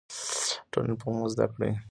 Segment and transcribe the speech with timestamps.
[0.71, 1.71] ټولنپوهنه زده کړئ.